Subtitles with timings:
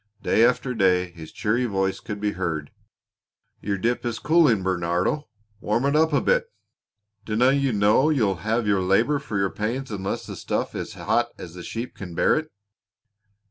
[0.23, 2.71] Day after day his cheery voice could be heard:
[3.61, 5.29] "Your dip is cooling, Bernardo!
[5.59, 6.47] Warm it up a bit.
[7.23, 11.29] Dinna you know you'll have your labor for your pains unless the stuff is hot
[11.37, 12.49] as the sheep can bear it?